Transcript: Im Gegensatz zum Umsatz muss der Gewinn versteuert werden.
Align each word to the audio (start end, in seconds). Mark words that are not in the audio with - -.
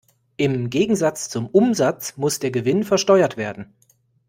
Im 0.35 0.71
Gegensatz 0.71 1.29
zum 1.29 1.45
Umsatz 1.45 2.17
muss 2.17 2.39
der 2.39 2.49
Gewinn 2.49 2.83
versteuert 2.83 3.37
werden. 3.37 3.71